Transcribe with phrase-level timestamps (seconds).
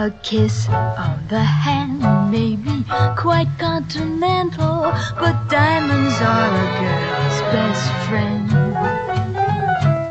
[0.00, 2.84] A kiss on the hand may be
[3.16, 8.48] quite continental, but diamonds are a girl's best friend.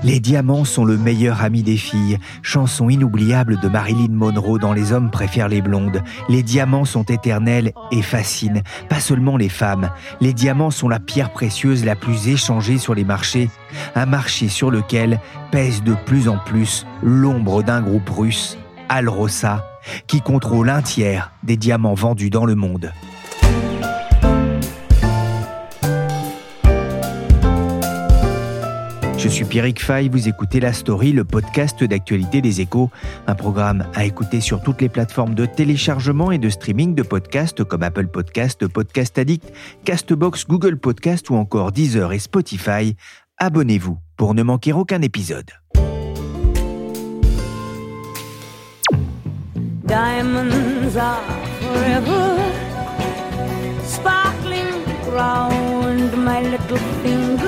[0.03, 2.17] Les diamants sont le meilleur ami des filles.
[2.41, 6.03] Chanson inoubliable de Marilyn Monroe dans Les hommes préfèrent les blondes.
[6.27, 9.89] Les diamants sont éternels et fascinent, pas seulement les femmes.
[10.19, 13.49] Les diamants sont la pierre précieuse la plus échangée sur les marchés.
[13.95, 18.57] Un marché sur lequel pèse de plus en plus l'ombre d'un groupe russe,
[18.89, 19.63] Alrosa,
[20.07, 22.91] qui contrôle un tiers des diamants vendus dans le monde.
[29.17, 32.91] Je suis Pierrick Fay, vous écoutez La Story, le podcast d'actualité des échos,
[33.25, 37.63] un programme à écouter sur toutes les plateformes de téléchargement et de streaming de podcasts
[37.63, 39.51] comme Apple Podcast, Podcast Addict,
[39.83, 42.95] Castbox, Google Podcast ou encore Deezer et Spotify.
[43.37, 45.49] Abonnez-vous pour ne manquer aucun épisode.
[49.87, 51.21] Diamonds are
[51.61, 52.37] forever
[53.85, 54.83] sparkling
[55.15, 57.47] round my little finger.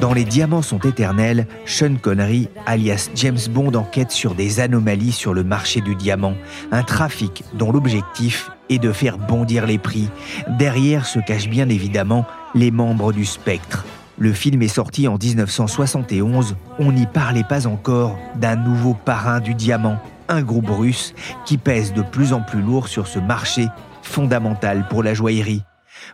[0.00, 5.34] Dans Les Diamants sont éternels, Sean Connery, alias James Bond, enquête sur des anomalies sur
[5.34, 6.34] le marché du diamant,
[6.70, 10.08] un trafic dont l'objectif est de faire bondir les prix.
[10.56, 13.84] Derrière se cachent bien évidemment les membres du spectre.
[14.18, 19.54] Le film est sorti en 1971, on n'y parlait pas encore d'un nouveau parrain du
[19.54, 23.66] diamant, un groupe russe qui pèse de plus en plus lourd sur ce marché
[24.02, 25.62] fondamental pour la joaillerie.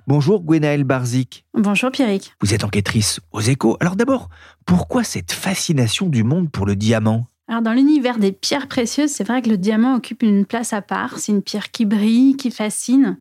[0.06, 1.44] Bonjour Gwenaëlle Barzik.
[1.54, 2.32] Bonjour Pierrick.
[2.40, 3.76] Vous êtes enquêtrice aux échos.
[3.80, 4.28] Alors d'abord,
[4.66, 7.26] pourquoi cette fascination du monde pour le diamant?
[7.46, 10.80] Alors dans l'univers des pierres précieuses, c'est vrai que le diamant occupe une place à
[10.80, 11.18] part.
[11.18, 13.18] C'est une pierre qui brille, qui fascine.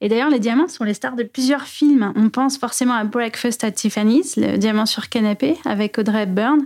[0.00, 2.12] Et d'ailleurs, les diamants sont les stars de plusieurs films.
[2.16, 6.64] On pense forcément à Breakfast at Tiffany's, le diamant sur canapé avec Audrey Hepburn.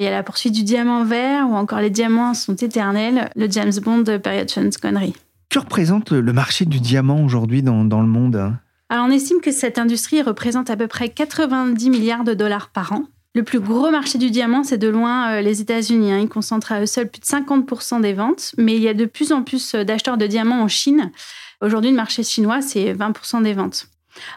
[0.00, 3.50] Il y a la poursuite du diamant vert ou encore les diamants sont éternels, le
[3.50, 5.12] James Bond de période Sean Connery.
[5.50, 8.56] Que représente le marché du diamant aujourd'hui dans, dans le monde
[8.92, 12.92] alors on estime que cette industrie représente à peu près 90 milliards de dollars par
[12.92, 13.04] an.
[13.36, 16.12] Le plus gros marché du diamant, c'est de loin euh, les États-Unis.
[16.12, 16.18] Hein.
[16.18, 19.04] Ils concentrent à eux seuls plus de 50% des ventes, mais il y a de
[19.04, 21.12] plus en plus euh, d'acheteurs de diamants en Chine.
[21.60, 23.86] Aujourd'hui, le marché chinois, c'est 20% des ventes.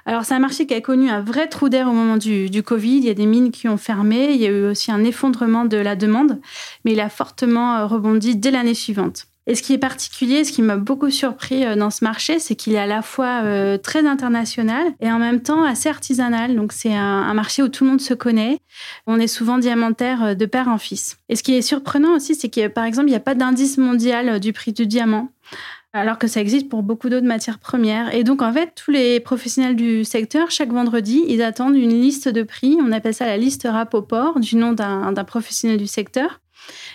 [0.06, 2.97] Alors, c'est un marché qui a connu un vrai trou d'air au moment du, Covid.
[2.97, 4.34] Il y a des mines qui ont fermé.
[4.34, 6.39] Il y a eu aussi un effondrement de la demande,
[6.85, 9.28] mais il a fortement euh, rebondi dès l'année suivante.
[9.45, 12.75] Et ce qui est particulier, ce qui m'a beaucoup surpris dans ce marché, c'est qu'il
[12.75, 16.56] est à la fois euh, très international et en même temps assez artisanal.
[16.56, 18.59] Donc c'est un, un, marché où tout le monde se connaît.
[19.06, 21.17] On est souvent diamantaire de père en fils.
[21.28, 23.78] Et ce qui est surprenant aussi, c'est que par exemple, il n'y a pas d'indice
[23.78, 25.29] mondial du prix du diamant
[25.93, 28.13] alors que ça existe pour beaucoup d'autres matières premières.
[28.13, 32.27] Et donc, en fait, tous les professionnels du secteur, chaque vendredi, ils attendent une liste
[32.27, 32.77] de prix.
[32.81, 36.41] On appelle ça la liste Rapoport, du nom d'un professionnel du secteur.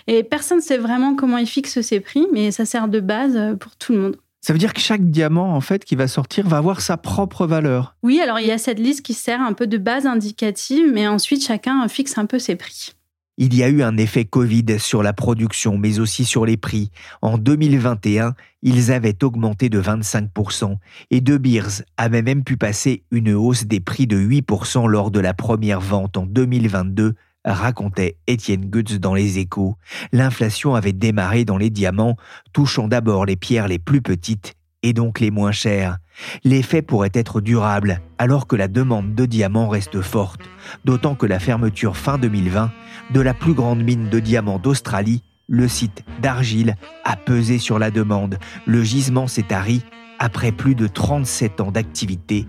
[0.07, 3.57] Et personne ne sait vraiment comment il fixe ses prix, mais ça sert de base
[3.59, 4.17] pour tout le monde.
[4.41, 7.45] Ça veut dire que chaque diamant, en fait, qui va sortir, va avoir sa propre
[7.45, 7.95] valeur.
[8.03, 11.07] Oui, alors il y a cette liste qui sert un peu de base indicative, mais
[11.07, 12.93] ensuite chacun fixe un peu ses prix.
[13.41, 16.91] Il y a eu un effet Covid sur la production, mais aussi sur les prix.
[17.21, 20.75] En 2021, ils avaient augmenté de 25%,
[21.09, 25.21] et De Beers avait même pu passer une hausse des prix de 8% lors de
[25.21, 29.77] la première vente en 2022 racontait Étienne Goetz dans Les Échos,
[30.11, 32.17] l'inflation avait démarré dans les diamants,
[32.51, 35.97] touchant d'abord les pierres les plus petites et donc les moins chères.
[36.43, 40.41] L'effet pourrait être durable alors que la demande de diamants reste forte,
[40.85, 42.71] d'autant que la fermeture fin 2020
[43.13, 47.91] de la plus grande mine de diamants d'Australie, le site d'Argile, a pesé sur la
[47.91, 48.37] demande.
[48.65, 49.83] Le gisement s'est tari
[50.19, 52.45] après plus de 37 ans d'activité,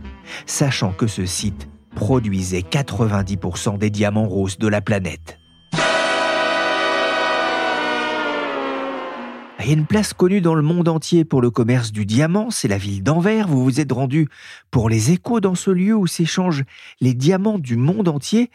[0.46, 5.39] sachant que ce site produisait 90% des diamants roses de la planète.
[9.62, 12.50] Il y a une place connue dans le monde entier pour le commerce du diamant,
[12.50, 13.46] c'est la ville d'Anvers.
[13.46, 14.26] Vous vous êtes rendu
[14.70, 16.64] pour les échos dans ce lieu où s'échangent
[17.00, 18.50] les diamants du monde entier.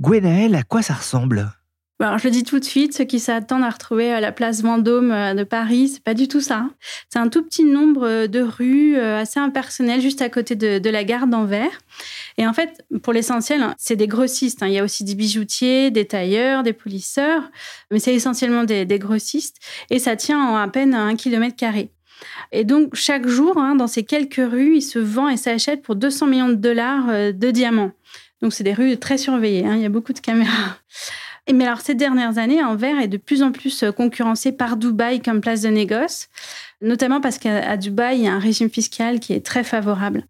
[0.00, 1.52] Gwenaël, à quoi ça ressemble?
[2.00, 4.62] Alors, je le dis tout de suite, ceux qui s'attendent à retrouver euh, la place
[4.62, 6.68] Vendôme euh, de Paris, c'est pas du tout ça.
[7.08, 11.04] C'est un tout petit nombre euh, de rues assez impersonnelles juste à côté de, la
[11.04, 11.70] gare d'Anvers.
[12.36, 14.62] Et en fait, pour l'essentiel, hein, c'est des grossistes.
[14.62, 14.66] Hein.
[14.66, 17.50] Il y a aussi des bijoutiers, des tailleurs, des polisseurs,
[17.92, 19.58] mais c'est essentiellement des, grossistes.
[19.90, 21.90] Et ça tient en à peine un kilomètre carré.
[22.50, 25.94] Et donc, chaque jour, hein, dans ces quelques rues, il se vend et s'achète pour
[25.94, 27.92] 200 millions de dollars de diamants.
[28.42, 29.64] Donc, c'est des rues très surveillées.
[29.74, 30.76] Il y a beaucoup de caméras.
[31.52, 35.20] Mais alors, ces dernières années, Anvers est de plus en plus euh, concurrencé par Dubaï
[35.20, 36.28] comme place de négoce,
[36.80, 40.24] notamment parce qu'à Dubaï, il y a un régime fiscal qui est très favorable.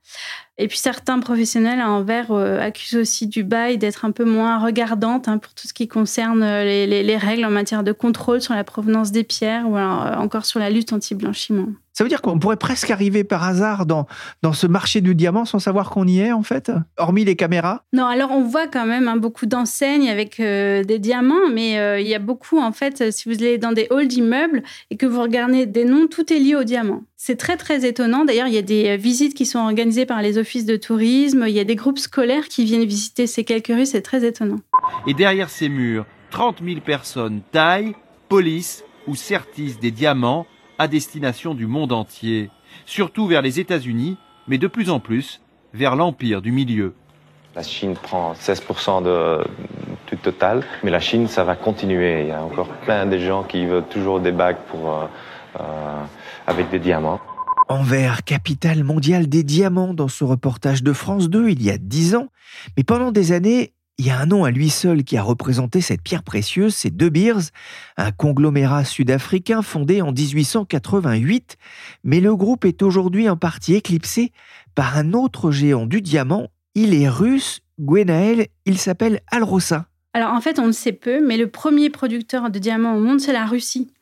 [0.57, 5.27] Et puis certains professionnels à Anvers euh, accusent aussi Dubaï d'être un peu moins regardante
[5.27, 8.63] hein, pour tout ce qui concerne euh, les, règles en matière de contrôle sur la
[8.65, 11.69] provenance des pierres ou encore sur la lutte anti-blanchiment.
[11.95, 14.09] Ça veut dire qu'on pourrait presque arriver par hasard dans,
[14.43, 17.85] dans ce marché du diamant sans savoir qu'on y est, en fait, hormis les caméras?
[17.93, 22.01] Non, alors on voit quand même hein, beaucoup d'enseignes avec euh, des diamants, mais euh,
[22.01, 25.07] il y a beaucoup, en fait, si vous allez dans des halls d'immeubles et que
[25.07, 27.03] vous regardez des noms, tout est lié au diamant.
[27.17, 28.25] C'est très, très étonnant.
[28.25, 31.45] D'ailleurs, il y a des euh, visites qui sont organisées par les offices de tourisme,
[31.49, 34.61] il y a des groupes scolaires qui viennent visiter ces quelques rues, c'est très étonnant.
[35.07, 37.95] Et derrière ces murs, 30 000 personnes taillent,
[38.29, 40.47] polissent ou sertissent des diamants
[40.79, 42.51] à destination du monde entier,
[42.87, 44.17] surtout vers les États-Unis,
[44.49, 45.41] mais de plus en plus
[45.73, 46.95] vers l'empire du milieu.
[47.55, 49.45] La Chine prend 16% de,
[50.09, 52.23] du total, mais la Chine, ça va continuer.
[52.23, 55.05] Il y a encore plein de gens qui veulent toujours des bagues pour, euh,
[55.61, 56.03] euh,
[56.47, 57.21] avec des diamants.
[57.69, 62.15] Envers, capitale mondiale des diamants dans ce reportage de France 2 il y a 10
[62.17, 62.29] ans.
[62.77, 65.81] Mais pendant des années, il y a un nom à lui seul qui a représenté
[65.81, 67.51] cette pierre précieuse, c'est De Beers,
[67.97, 71.57] un conglomérat sud-africain fondé en 1888,
[72.03, 74.33] mais le groupe est aujourd'hui en partie éclipsé
[74.75, 76.49] par un autre géant du diamant.
[76.75, 79.87] Il est russe, Gwenaël, il s'appelle Alrosa.
[80.13, 83.21] Alors en fait, on le sait peu, mais le premier producteur de diamants au monde,
[83.21, 83.93] c'est la Russie.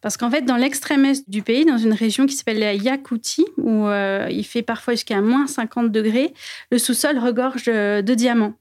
[0.00, 3.46] Parce qu'en fait, dans l'extrême est du pays, dans une région qui s'appelle la Yakoutie,
[3.58, 6.32] où euh, il fait parfois jusqu'à moins 50 degrés,
[6.70, 8.54] le sous-sol regorge de diamants.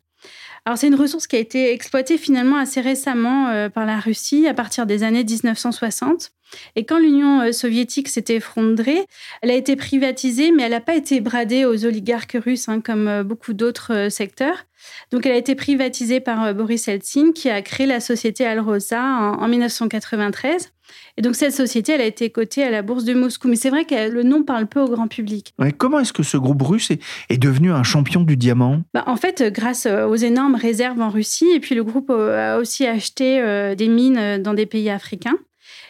[0.65, 4.45] Alors c'est une ressource qui a été exploitée finalement assez récemment euh, par la Russie
[4.47, 6.31] à partir des années 1960.
[6.75, 9.06] Et quand l'Union euh, soviétique s'est effondrée,
[9.41, 13.24] elle a été privatisée, mais elle n'a pas été bradée aux oligarques russes hein, comme
[13.24, 14.65] beaucoup d'autres secteurs.
[15.12, 19.47] Donc elle a été privatisée par Boris Eltsine qui a créé la société Alrosa en
[19.47, 20.74] 1993.
[21.18, 23.47] Et donc cette société, elle a été cotée à la bourse de Moscou.
[23.47, 25.53] Mais c'est vrai que le nom parle peu au grand public.
[25.77, 28.83] comment est-ce que ce groupe russe est, devenu un champion du diamant?
[28.94, 32.56] Bah, En fait, grâce euh, aux énormes réserves en Russie, et puis le groupe euh,
[32.56, 35.38] a aussi acheté euh, des mines dans des pays africains.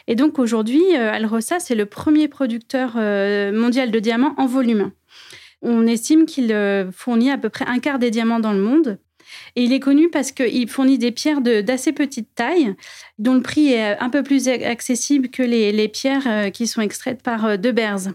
[0.08, 4.90] Et donc aujourd'hui, Alrosa, c'est le premier producteur mondial de diamants en volume.
[5.62, 6.52] On estime qu'il
[6.92, 8.98] fournit à peu près un quart des diamants dans le monde.
[9.56, 12.74] Et il est connu parce qu'il fournit des pierres d'assez petite taille,
[13.18, 17.22] dont le prix est un peu plus accessible que les, pierres euh, qui sont extraites
[17.22, 18.12] par euh, De Beers.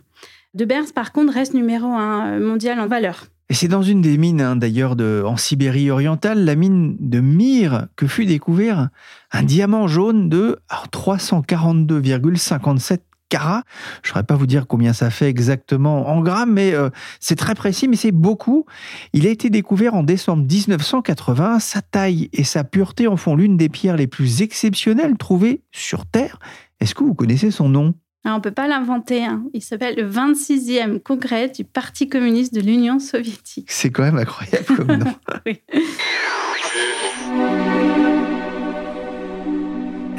[0.54, 3.26] De Beers, par contre, reste numéro un euh, mondial en valeur.
[3.50, 7.86] Et c'est dans une des mines, hein, d'ailleurs, en Sibérie orientale, la mine de Myre,
[7.96, 8.90] que fut découvert
[9.32, 10.58] un diamant jaune de
[10.92, 13.64] 342,57 carats.
[14.04, 16.90] Je ne saurais pas vous dire combien ça fait exactement en grammes, mais euh,
[17.20, 18.66] c'est très précis, mais c'est beaucoup.
[19.14, 21.60] Il a été découvert en décembre 1980.
[21.60, 26.06] Sa taille et sa pureté en font l'une des pierres les plus exceptionnelles trouvées sur
[26.06, 26.40] Terre.
[26.80, 27.94] Est-ce que vous connaissez son nom?
[28.26, 29.24] Ah, on ne peut pas l'inventer.
[29.24, 29.44] Hein.
[29.54, 33.68] Il s'appelle le 26e congrès du Parti communiste de l'Union soviétique.
[33.70, 35.14] C'est quand même incroyable comme nom.
[35.46, 35.62] oui.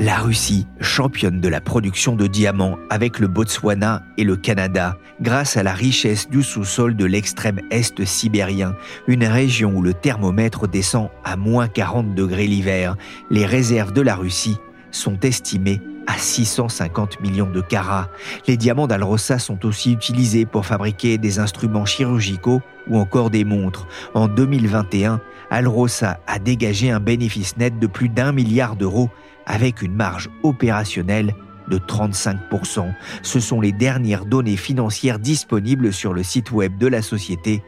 [0.06, 5.56] La Russie, championne de la production de diamants avec le Botswana et le Canada, grâce
[5.56, 8.76] à la richesse du sous-sol de l'extrême est sibérien,
[9.08, 12.94] une région où le thermomètre descend à moins 40 degrés l'hiver,
[13.30, 14.58] les réserves de la Russie
[14.92, 18.08] sont estimées à 650 millions de carats.
[18.46, 23.88] Les diamants d'Alrosa sont aussi utilisés pour fabriquer des instruments chirurgicaux ou encore des montres.
[24.14, 25.20] En 2021,
[25.50, 29.10] Alrosa a dégagé un bénéfice net de plus d'un milliard d'euros
[29.46, 31.34] avec une marge opérationnelle
[31.68, 32.92] de 35%.
[33.22, 37.62] Ce sont les dernières données financières disponibles sur le site web de la société,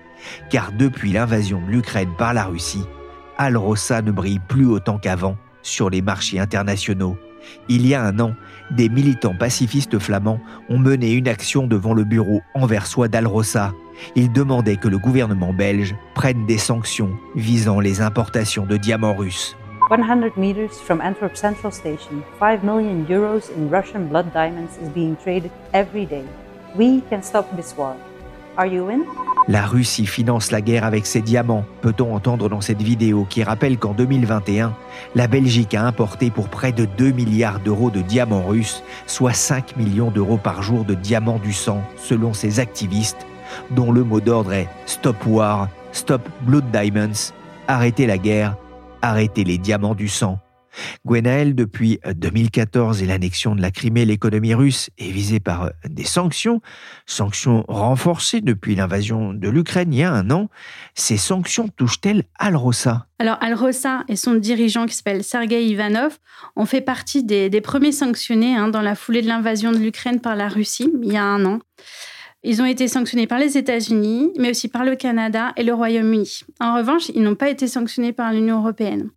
[0.50, 2.84] car depuis l'invasion de l'Ukraine par la Russie,
[3.36, 7.16] Alrosa ne brille plus autant qu'avant sur les marchés internationaux.
[7.68, 8.34] Il y a un an,
[8.70, 13.72] des militants pacifistes flamands ont mené une action devant le bureau anversois d'Alrosa.
[14.16, 19.56] Ils demandaient que le gouvernement belge prenne des sanctions visant les importations de diamants russes.
[19.88, 25.16] 100 meters from Antwerp Central Station, 5 million euros in Russian blood diamonds is being
[25.16, 26.24] traded every day.
[26.76, 27.96] We can stop this war.
[28.58, 29.04] Are you in?
[29.46, 33.78] La Russie finance la guerre avec ses diamants, peut-on entendre dans cette vidéo qui rappelle
[33.78, 34.74] qu'en 2021,
[35.14, 39.78] la Belgique a importé pour près de 2 milliards d'euros de diamants russes, soit 5
[39.78, 43.26] millions d'euros par jour de diamants du sang, selon ces activistes,
[43.70, 47.32] dont le mot d'ordre est Stop War, Stop Blood Diamonds,
[47.68, 48.54] arrêtez la guerre,
[49.02, 50.38] arrêtez les diamants du sang.
[51.06, 56.04] Gwenaël, depuis 2014 et l'annexion de la Crimée, l'économie russe est visée par euh, des
[56.04, 56.60] sanctions,
[57.06, 60.48] sanctions renforcées depuis l'invasion de l'Ukraine il y a un an.
[60.94, 66.18] Ces sanctions touchent-elles Al-Rossa Alors Al-Rossa et son dirigeant qui s'appelle Sergei Ivanov
[66.56, 70.36] ont fait partie des, premiers sanctionnés hein, dans la foulée de l'invasion de l'Ukraine par
[70.36, 71.58] la Russie il y a un an.
[72.44, 76.40] Ils ont été sanctionnés par les États-Unis, mais aussi par le Canada et le Royaume-Uni.
[76.60, 79.10] En revanche, ils n'ont pas été sanctionnés par l'Union européenne.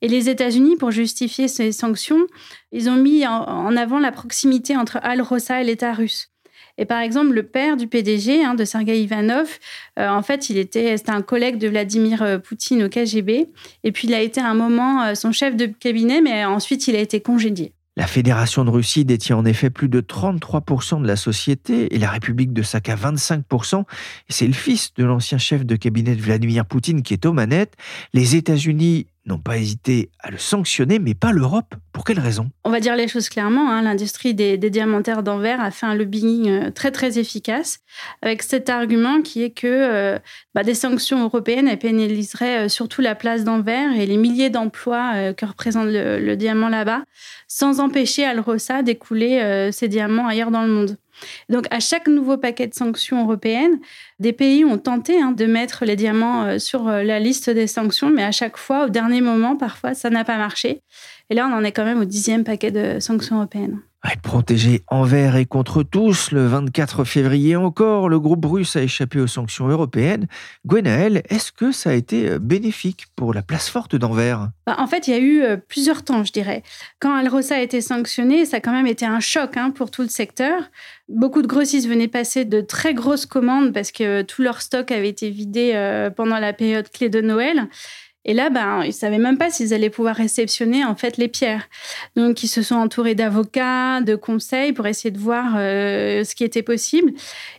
[0.00, 2.26] Et les États-Unis, pour justifier ces sanctions,
[2.72, 6.30] ils ont mis en avant la proximité entre Al-Rossa et l'État russe.
[6.78, 9.58] Et par exemple, le père du PDG, hein, de Sergei Ivanov,
[9.98, 13.48] euh, en fait, il était, c'était un collègue de Vladimir euh, Poutine au KGB.
[13.82, 16.86] Et puis, il a été à un moment euh, son chef de cabinet, mais ensuite,
[16.86, 17.74] il a été congédié.
[17.98, 22.08] La Fédération de Russie détient en effet plus de 33% de la société et la
[22.08, 23.80] République de Sakha 25%.
[23.80, 23.84] Et
[24.28, 27.74] c'est le fils de l'ancien chef de cabinet de Vladimir Poutine qui est aux manettes.
[28.14, 31.74] Les États-Unis n'ont pas hésité à le sanctionner, mais pas l'Europe.
[31.92, 32.50] Pour quelle raison?
[32.64, 33.70] On va dire les choses clairement.
[33.70, 33.82] Hein.
[33.82, 37.80] L'industrie des, diamantaires d'Anvers a fait un lobbying euh, très très efficace,
[38.22, 40.18] avec cet argument qui est que euh,
[40.54, 45.46] bah, des sanctions européennes pénaliseraient euh, surtout la place d'Anvers et les milliers d'emplois que
[45.46, 47.02] représente le, diamant là-bas,
[47.48, 50.96] sans empêcher Alrosa d'écouler ses diamants ailleurs dans le monde.
[51.48, 53.78] Donc, à chaque nouveau paquet de sanctions européennes,
[54.18, 57.66] des pays ont tenté hein, de mettre les diamants euh, sur euh, la liste des
[57.66, 60.82] sanctions, mais à chaque fois, au dernier moment, parfois, ça n'a pas marché.
[61.30, 63.80] Et là, on en est quand même au dixième paquet de sanctions européennes.
[64.06, 69.18] Être protégé envers et contre tous, le 24 février encore, le groupe russe a échappé
[69.18, 70.28] aux sanctions européennes.
[70.64, 74.50] Gwenaël, est-ce que ça a été euh, bénéfique pour la place forte d'Anvers?
[74.68, 76.62] Bah, En fait, il y a eu euh, plusieurs temps, je dirais.
[77.00, 80.02] Quand Alrosa a été sanctionné, ça a quand même été un choc hein, pour tout
[80.02, 80.62] le secteur.
[81.08, 85.08] Beaucoup de grossistes venaient passer de très grosses commandes parce que tout leur stock avait
[85.08, 87.68] été vidé euh, pendant la période clé de Noël.
[88.28, 91.66] Et là, ben, ils savaient même pas s'ils allaient pouvoir réceptionner en fait les pierres.
[92.14, 96.44] Donc, ils se sont entourés d'avocats, de conseils pour essayer de voir euh, ce qui
[96.44, 97.14] était possible.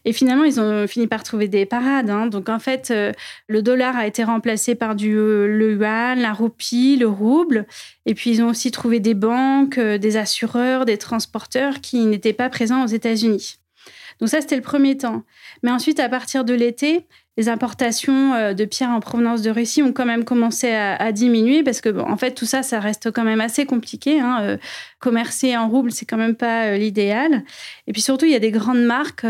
[0.06, 2.12] Et finalement, ils ont fini par trouver des parades.
[2.12, 2.28] Hein.
[2.28, 3.12] Donc, en fait, euh,
[3.48, 7.66] le dollar a été remplacé par du euh, le yuan, la roupie, le rouble.
[8.06, 12.50] Et puis, ils ont aussi trouvé des banques, des assureurs, des transporteurs qui n'étaient pas
[12.50, 13.58] présents aux États-Unis.
[14.20, 15.24] Donc ça, c'était le premier temps.
[15.64, 17.08] Mais ensuite, à partir de l'été,
[17.40, 21.64] les importations euh, de pierres en provenance de Russie ont quand même commencé à, diminuer
[21.64, 24.20] parce que, en fait, tout ça, ça reste quand même assez compliqué.
[24.20, 24.40] Hein.
[24.42, 24.58] Euh,
[25.00, 27.46] commercer en rouble, c'est quand même pas euh, l'idéal.
[27.88, 29.26] Et puis surtout, il y a des grandes marques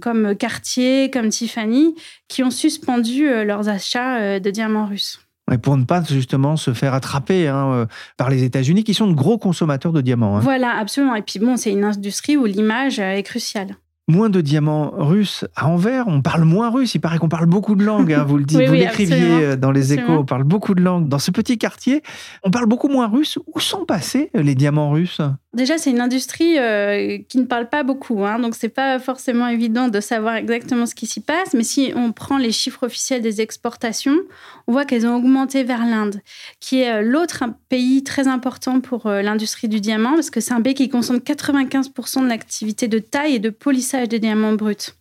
[0.00, 1.96] comme Cartier, comme Tiffany,
[2.28, 5.20] qui ont suspendu leurs achats de diamants russes.
[5.62, 9.38] pour ne pas justement se faire attraper hein, par les États-Unis, qui sont de gros
[9.38, 10.36] consommateurs de diamants.
[10.36, 10.40] Hein.
[10.40, 11.16] Voilà, absolument.
[11.16, 13.76] Et puis bon, c'est une industrie où l'image est cruciale
[14.08, 16.06] moins de diamants russes à Anvers.
[16.06, 16.94] On parle moins russe.
[16.94, 18.12] Il paraît qu'on parle beaucoup de langues.
[18.12, 20.12] Hein, vous le dites, vous l'écriviez euh, dans les échos.
[20.12, 21.08] On parle beaucoup de langues.
[21.08, 22.02] Dans ce petit quartier,
[22.44, 23.38] on parle beaucoup moins russe.
[23.52, 25.20] Où sont passés les diamants russes?
[25.54, 29.48] Déjà, c'est une industrie euh, qui ne parle pas beaucoup, hein, donc c'est pas forcément
[29.48, 31.54] évident de savoir exactement ce qui s'y passe.
[31.54, 34.18] Mais si on prend les chiffres officiels des exportations,
[34.66, 36.20] on voit qu'elles ont augmenté vers l'Inde,
[36.60, 40.60] qui est euh, l'autre pays très important pour l'industrie du diamant, parce que c'est un
[40.60, 44.92] pays qui concentre 95% de l'activité de taille et de polissage des diamants bruts.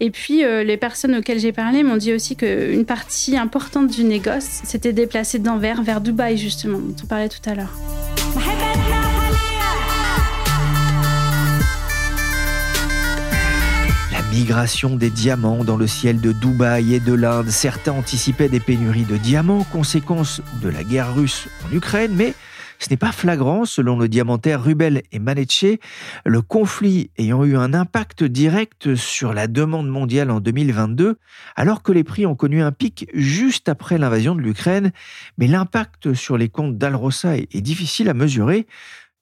[0.00, 4.62] Et puis, les personnes auxquelles j'ai parlé m'ont dit aussi qu'une partie importante du négoce
[4.64, 7.72] s'était déplacée d'Anvers vers Dubaï, justement, dont on parlait tout à l'heure.
[14.32, 17.50] Migration des diamants dans le ciel de Dubaï et de l'Inde.
[17.50, 22.32] Certains anticipaient des pénuries de diamants, conséquence de la guerre russe en Ukraine, mais
[22.82, 25.78] ce n'est pas flagrant selon le diamantaire Rubel et Manetche,
[26.24, 31.16] le conflit ayant eu un impact direct sur la demande mondiale en 2022,
[31.54, 34.92] alors que les prix ont connu un pic juste après l'invasion de l'Ukraine.
[35.38, 38.66] Mais l'impact sur les comptes d'Alrosa est difficile à mesurer.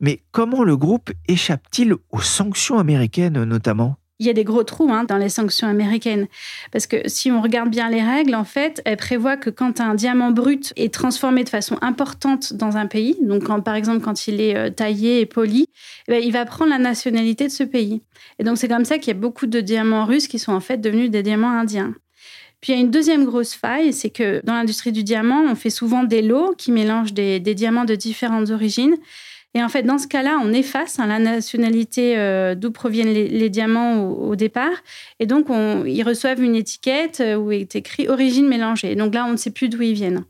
[0.00, 4.00] Mais comment le groupe échappe-t-il aux sanctions américaines notamment?
[4.21, 6.29] Il y a des gros trous hein, dans les sanctions américaines.
[6.71, 9.95] Parce que si on regarde bien les règles, en fait, elles prévoient que quand un
[9.95, 14.41] diamant brut est transformé de façon importante dans un pays, donc par exemple quand il
[14.41, 15.67] est euh, taillé et poli,
[16.07, 18.03] eh ben, il va prendre la nationalité de ce pays.
[18.39, 20.61] Et donc c'est comme ça qu'il y a beaucoup de diamants russes qui sont en
[20.61, 21.95] fait devenus des diamants indiens.
[22.61, 25.55] Puis il y a une deuxième grosse faille, c'est que dans l'industrie du diamant, on
[25.55, 28.97] fait souvent des lots qui mélangent des diamants de différentes origines.
[29.54, 34.09] Et en fait, dans ce cas-là, on efface la nationalité euh, d'où proviennent les, diamants
[34.09, 34.83] au, départ.
[35.19, 35.47] Et donc,
[35.87, 38.95] ils reçoivent une étiquette euh, où est écrit origine mélangée.
[38.95, 40.25] Donc là, on ne sait plus d'où ils viennent.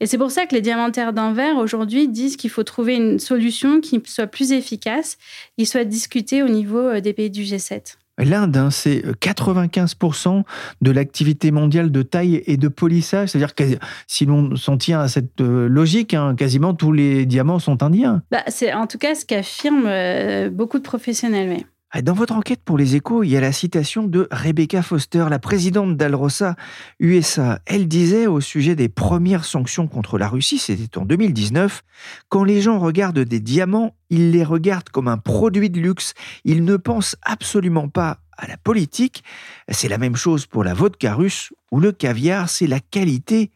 [0.00, 3.80] Et c'est pour ça que les diamantaires d'Anvers aujourd'hui disent qu'il faut trouver une solution
[3.80, 5.18] qui soit plus efficace,
[5.58, 7.96] qui soit discutée au niveau euh, des pays du G7.
[8.18, 10.42] L'Inde, hein, c'est 95% euh,
[10.82, 13.30] de l'activité mondiale de taille et de polissage.
[13.30, 13.64] C'est-à-dire que
[14.06, 18.22] si l'on s'en tient à cette euh, logique, hein, quasiment tous les diamants sont indiens.
[18.30, 21.64] Bah, c'est en tout cas ce qu'affirment euh, beaucoup de professionnels.
[22.00, 25.38] Dans votre enquête pour les échos, il y a la citation de Rebecca Foster, la
[25.38, 26.56] présidente d'Alrosa
[27.00, 27.60] USA.
[27.66, 31.82] Elle disait au sujet des premières sanctions contre la Russie, c'était en 2019,
[32.30, 36.14] quand les gens regardent des diamants, ils les regardent comme un produit de luxe.
[36.46, 39.22] Ils ne pensent absolument pas à la politique.
[39.68, 43.50] C'est la même chose pour la vodka russe ou le caviar, c'est la qualité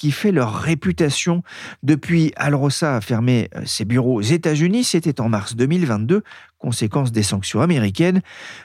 [0.00, 1.42] qui fait leur réputation.
[1.82, 6.22] Depuis, Alrosa a fermé euh, ses bureaux aux États-Unis, c'était en mars 2022,
[6.60, 8.20] conséquence des sanctions américaines.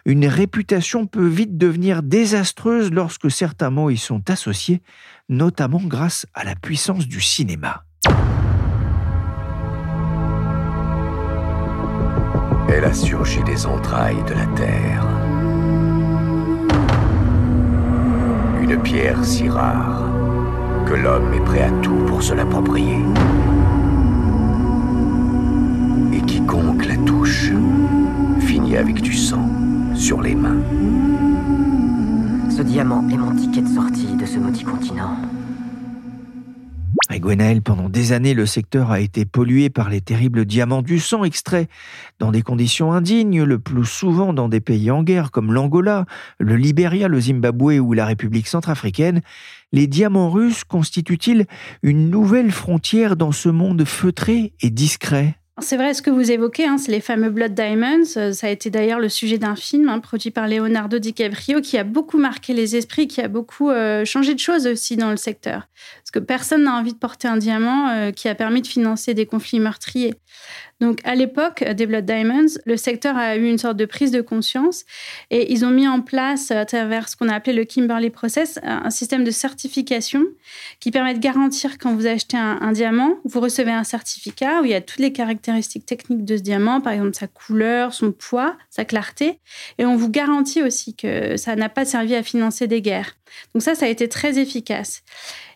[0.06, 4.84] Une réputation peut vite devenir désastreuse lorsque certains mots y sont associés,
[5.30, 7.84] notamment grâce à la puissance du cinéma.
[12.70, 15.08] Elle a surgi des entrailles de la terre.
[18.62, 20.04] Une pierre si rare
[20.86, 23.00] que l'homme est prêt à tout pour se l'approprier.
[26.46, 27.52] Quiconque la touche
[28.40, 29.50] finit avec du sang
[29.96, 30.62] sur les mains.
[32.52, 35.18] Ce diamant est mon ticket de sortie de ce maudit continent.
[37.10, 41.00] À Gwenaël, pendant des années, le secteur a été pollué par les terribles diamants du
[41.00, 41.68] sang extraits
[42.20, 46.06] dans des conditions indignes, le plus souvent dans des pays en guerre comme l'Angola,
[46.40, 49.22] le Libéria, le Zimbabwe ou la République centrafricaine.
[49.72, 51.48] Les diamants russes constituent-ils
[51.82, 55.40] une nouvelle frontière dans ce monde feutré et discret?
[55.62, 58.04] C'est vrai, ce que vous évoquez, hein, c'est les fameux Blood Diamonds.
[58.18, 61.78] Euh, ça a été d'ailleurs le sujet d'un film hein, produit par Leonardo DiCaprio qui
[61.78, 65.18] a beaucoup marqué les esprits, qui a beaucoup euh, changé de choses aussi dans le
[65.18, 65.70] secteur.
[66.16, 69.26] Que personne n'a envie de porter un diamant euh, qui a permis de financer des
[69.26, 70.14] conflits meurtriers.
[70.80, 74.22] Donc, à l'époque des Blood Diamonds, le secteur a eu une sorte de prise de
[74.22, 74.86] conscience
[75.30, 78.60] et ils ont mis en place, à travers ce qu'on a appelé le Kimberley Process,
[78.64, 80.24] un système de certification
[80.80, 84.72] qui permet de garantir quand vous achetez un, diamant, vous recevez un certificat où il
[84.72, 88.56] y a toutes les caractéristiques techniques de ce diamant, par exemple sa couleur, son poids,
[88.70, 89.40] sa clarté,
[89.78, 93.18] et on vous garantit aussi que ça n'a pas servi à financer des guerres.
[93.54, 95.04] Donc ça, ça a été très efficace.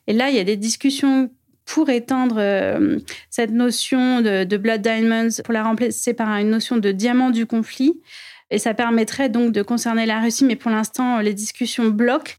[0.10, 1.30] Et là, il y a des discussions
[1.66, 2.98] pour étendre euh,
[3.30, 8.02] cette notion de, Blood Diamonds, pour la remplacer par une notion de diamant du conflit.
[8.50, 12.34] Et ça permettrait donc de concerner la Russie, mais pour l'instant, les discussions bloquent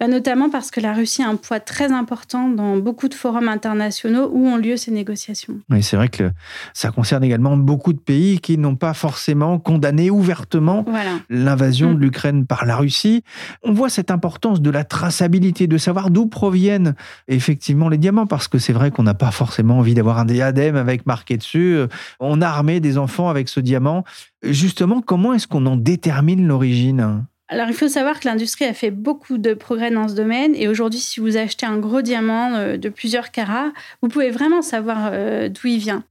[0.00, 4.30] notamment parce que la Russie a un poids très important dans beaucoup de forums internationaux
[4.32, 5.54] où ont lieu ces négociations.
[5.70, 6.30] Oui, c'est vrai que
[6.74, 10.84] ça concerne également beaucoup de pays qui n'ont pas forcément condamné ouvertement
[11.30, 12.00] l'invasion de mm.
[12.00, 13.22] l'Ukraine par la Russie.
[13.62, 16.94] On voit cette importance de la traçabilité, de savoir d'où proviennent
[17.28, 20.76] effectivement les diamants, parce que c'est vrai qu'on n'a pas forcément envie d'avoir un diadème
[20.76, 21.78] avec marqué dessus.
[22.20, 24.04] On a armé des enfants avec ce diamant.
[24.42, 27.24] Justement, comment est-ce qu'on en détermine l'origine?
[27.48, 30.54] Alors, il faut savoir que l'industrie a fait beaucoup de progrès dans ce domaine.
[30.56, 34.62] Et aujourd'hui, si vous achetez un gros diamant euh, de plusieurs carats, vous pouvez vraiment
[34.62, 36.04] savoir euh, d'où il vient.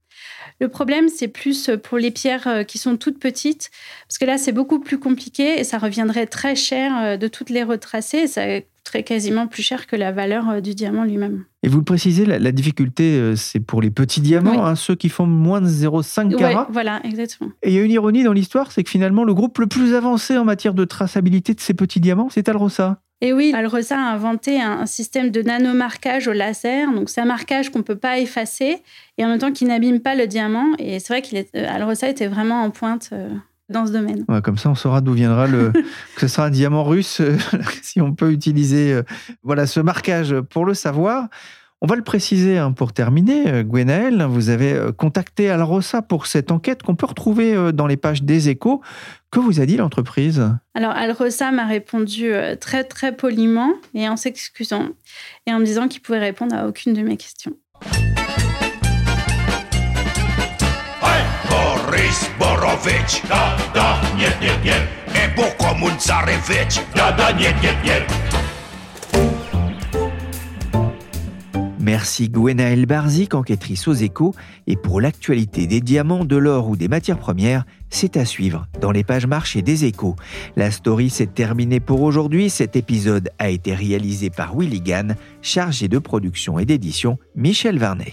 [0.60, 3.70] Le problème, c'est plus pour les pierres euh, qui sont toutes petites,
[4.08, 7.62] parce que là, c'est beaucoup plus compliqué et ça reviendrait très cher de toutes les
[7.62, 8.26] retracer.
[8.86, 11.44] Coûterait quasiment plus cher que la valeur du diamant lui-même.
[11.64, 15.08] Et vous le précisez, la, difficulté, euh, c'est pour les petits diamants, hein, ceux qui
[15.08, 16.68] font moins de 0,5 carats.
[16.70, 17.50] voilà, exactement.
[17.64, 19.94] Et il y a une ironie dans l'histoire, c'est que finalement, le groupe le plus
[19.94, 23.00] avancé en matière de traçabilité de ces petits diamants, c'est Alrosa.
[23.22, 26.92] Et oui, Alrosa a inventé un, système de nanomarquage au laser.
[26.92, 28.82] Donc, c'est un marquage qu'on ne peut pas effacer
[29.18, 30.66] et en même temps qui n'abîme pas le diamant.
[30.78, 33.08] Et c'est vrai qu'Alrosa était vraiment en pointe.
[33.12, 33.30] Euh,
[33.68, 34.24] dans ce domaine.
[34.42, 35.72] comme ça, on saura d'où viendra le.
[36.14, 37.36] que ce sera un diamant russe, euh,
[37.82, 39.02] si on peut utiliser euh,
[39.42, 41.28] voilà, ce marquage pour le savoir.
[41.82, 46.50] On va le préciser hein, pour terminer, euh, Gwenaël, vous avez contacté Alrosa pour cette
[46.50, 48.80] enquête qu'on peut retrouver dans les pages des échos.
[49.30, 50.42] Que vous a dit l'entreprise?
[50.74, 54.88] Alors Alrosa m'a répondu très très poliment et en s'excusant
[55.46, 57.52] et en me disant qu'il pouvait répondre à aucune de mes questions.
[71.80, 74.34] Merci Gwenaël Barzik, enquêtrice aux échos.
[74.66, 78.90] Et pour l'actualité des diamants, de l'or ou des matières premières, c'est à suivre dans
[78.90, 80.16] les pages marché des échos.
[80.56, 82.50] La story s'est terminée pour aujourd'hui.
[82.50, 88.12] Cet épisode a été réalisé par Willy Gann, chargé de production et d'édition Michel Varnet.